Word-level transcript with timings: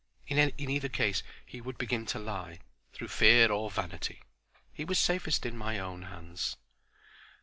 In 0.25 0.39
either 0.57 0.89
case 0.89 1.21
he 1.45 1.61
would 1.61 1.77
begin 1.77 2.07
to 2.07 2.17
lie, 2.17 2.57
through 2.91 3.09
fear 3.09 3.51
or 3.51 3.69
vanity. 3.69 4.23
He 4.73 4.83
was 4.83 4.97
safest 4.97 5.45
in 5.45 5.55
my 5.55 5.77
own 5.77 6.01
hands. 6.09 6.57